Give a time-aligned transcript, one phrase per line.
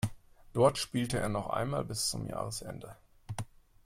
[0.53, 2.95] Dort spielte er noch einmal bis zum Jahresende.